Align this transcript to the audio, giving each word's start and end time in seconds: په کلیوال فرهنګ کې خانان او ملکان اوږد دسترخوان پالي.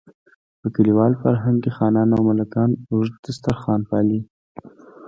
په 0.61 0.67
کلیوال 0.75 1.13
فرهنګ 1.23 1.57
کې 1.63 1.71
خانان 1.77 2.09
او 2.15 2.21
ملکان 2.29 2.69
اوږد 2.93 3.15
دسترخوان 3.25 3.81
پالي. 3.89 4.19